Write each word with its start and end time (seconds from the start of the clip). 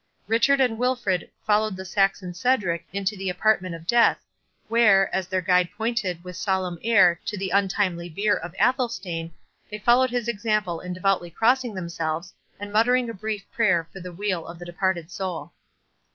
Richard 0.25 0.59
and 0.59 0.79
Wilfred 0.79 1.29
followed 1.45 1.75
the 1.75 1.85
Saxon 1.85 2.33
Cedric 2.33 2.87
into 2.91 3.15
the 3.15 3.29
apartment 3.29 3.75
of 3.75 3.85
death, 3.85 4.17
where, 4.67 5.13
as 5.13 5.27
their 5.27 5.43
guide 5.43 5.69
pointed 5.77 6.23
with 6.23 6.35
solemn 6.35 6.79
air 6.83 7.19
to 7.27 7.37
the 7.37 7.51
untimely 7.51 8.09
bier 8.09 8.33
of 8.35 8.55
Athelstane, 8.59 9.31
they 9.69 9.77
followed 9.77 10.09
his 10.09 10.27
example 10.27 10.79
in 10.79 10.91
devoutly 10.93 11.29
crossing 11.29 11.75
themselves, 11.75 12.33
and 12.59 12.73
muttering 12.73 13.11
a 13.11 13.13
brief 13.13 13.45
prayer 13.51 13.87
for 13.93 13.99
the 13.99 14.11
weal 14.11 14.43
of 14.47 14.57
the 14.57 14.65
departed 14.65 15.11
soul. 15.11 15.53